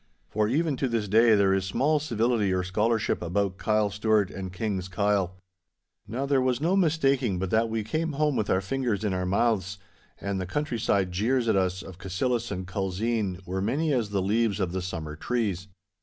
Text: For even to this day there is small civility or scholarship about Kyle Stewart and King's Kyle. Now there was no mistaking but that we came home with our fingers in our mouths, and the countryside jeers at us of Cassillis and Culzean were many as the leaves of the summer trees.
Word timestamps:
For 0.31 0.47
even 0.47 0.77
to 0.77 0.87
this 0.87 1.07
day 1.07 1.35
there 1.35 1.53
is 1.53 1.63
small 1.65 1.99
civility 1.99 2.51
or 2.51 2.63
scholarship 2.63 3.21
about 3.21 3.59
Kyle 3.59 3.91
Stewart 3.91 4.31
and 4.31 4.51
King's 4.51 4.87
Kyle. 4.87 5.35
Now 6.07 6.25
there 6.25 6.41
was 6.41 6.59
no 6.59 6.75
mistaking 6.75 7.37
but 7.37 7.51
that 7.51 7.69
we 7.69 7.83
came 7.83 8.13
home 8.13 8.35
with 8.35 8.49
our 8.49 8.61
fingers 8.61 9.03
in 9.03 9.13
our 9.13 9.27
mouths, 9.27 9.77
and 10.19 10.41
the 10.41 10.47
countryside 10.47 11.11
jeers 11.11 11.47
at 11.47 11.55
us 11.55 11.83
of 11.83 11.99
Cassillis 11.99 12.49
and 12.49 12.65
Culzean 12.65 13.41
were 13.45 13.61
many 13.61 13.93
as 13.93 14.09
the 14.09 14.23
leaves 14.23 14.59
of 14.59 14.71
the 14.71 14.81
summer 14.81 15.15
trees. 15.15 15.67